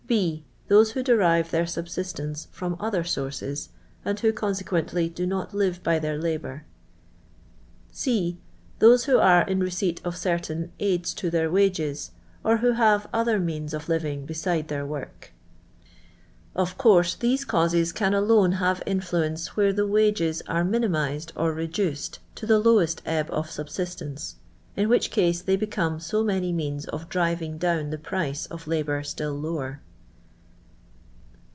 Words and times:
</>.) 0.11 0.43
Those 0.67 0.91
who 0.91 1.03
derive 1.03 1.51
their 1.51 1.65
subsistence 1.65 2.49
from 2.51 2.75
other 2.81 3.01
sources, 3.01 3.69
and 4.03 4.19
who, 4.19 4.33
consequently, 4.33 5.07
do 5.07 5.23
I 5.23 5.25
not 5.25 5.51
livr 5.51 5.81
by 5.81 5.99
their 5.99 6.17
labour. 6.17 6.65
(c.) 7.93 8.37
Those 8.79 9.05
who 9.05 9.19
are 9.19 9.43
in 9.47 9.61
receipt 9.61 10.01
of 10.03 10.17
certain 10.17 10.73
"aids 10.81 11.15
I 11.15 11.15
to 11.21 11.29
their 11.29 11.49
wages," 11.49 12.11
or 12.43 12.57
who 12.57 12.73
have 12.73 13.07
other 13.13 13.39
means 13.39 13.73
of 13.73 13.87
living 13.87 14.25
beside 14.25 14.67
their 14.67 14.85
work. 14.85 15.31
Of 16.57 16.77
course 16.77 17.15
these 17.15 17.45
causes 17.45 17.93
can 17.93 18.13
alone 18.13 18.51
have 18.53 18.83
influence 18.85 19.55
where 19.55 19.71
the 19.71 19.87
wages 19.87 20.41
are 20.45 20.65
viinxmized 20.65 21.31
or 21.37 21.53
reduced 21.53 22.19
t<> 22.35 22.45
the 22.49 22.59
lowest 22.59 23.01
ebb 23.05 23.29
of 23.31 23.49
subsistence, 23.49 24.35
in 24.75 24.89
which 24.89 25.09
case 25.09 25.41
they 25.41 25.55
be 25.55 25.67
conic 25.67 26.01
so 26.01 26.21
many 26.21 26.51
means 26.51 26.85
of 26.87 27.07
driving 27.07 27.57
down 27.57 27.91
the 27.91 27.97
price 27.97 28.45
of 28.47 28.67
labour 28.67 29.03
still 29.03 29.33
lower. 29.39 29.79